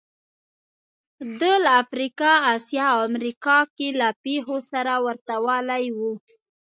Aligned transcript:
دا 1.39 1.53
له 1.63 1.71
افریقا، 1.83 2.31
اسیا 2.55 2.85
او 2.93 2.99
امریکا 3.09 3.57
کې 3.75 3.87
له 3.99 4.07
پېښو 4.23 4.57
سره 4.71 4.93
ورته 5.05 5.35
والی 5.45 5.85
و 5.97 5.99